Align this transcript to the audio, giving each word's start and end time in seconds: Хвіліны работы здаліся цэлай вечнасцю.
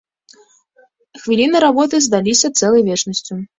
Хвіліны 1.21 1.57
работы 1.67 1.95
здаліся 2.07 2.53
цэлай 2.59 2.81
вечнасцю. 2.91 3.33